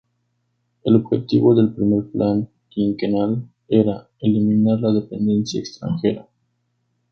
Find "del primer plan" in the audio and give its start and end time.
1.53-2.49